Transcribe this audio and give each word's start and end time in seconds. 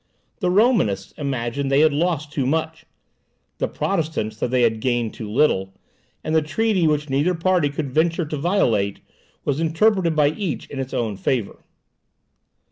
The 0.39 0.49
Romanists 0.49 1.11
imagined 1.11 1.69
they 1.71 1.81
had 1.81 1.93
lost 1.93 2.31
too 2.31 2.47
much, 2.47 2.87
the 3.59 3.67
Protestants 3.67 4.35
that 4.37 4.49
they 4.49 4.63
had 4.63 4.79
gained 4.79 5.13
too 5.13 5.29
little; 5.29 5.75
and 6.23 6.33
the 6.33 6.41
treaty 6.41 6.87
which 6.87 7.07
neither 7.07 7.35
party 7.35 7.69
could 7.69 7.91
venture 7.91 8.25
to 8.25 8.35
violate, 8.35 9.01
was 9.45 9.59
interpreted 9.59 10.15
by 10.15 10.29
each 10.29 10.65
in 10.71 10.79
its 10.79 10.95
own 10.95 11.17
favour. 11.17 11.59